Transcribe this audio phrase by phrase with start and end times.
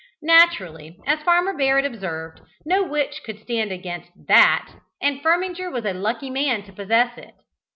[0.23, 5.93] Naturally, as Farmer Barrett observed, no witch could stand against that, and Firminger was a
[5.93, 7.35] lucky man to possess it.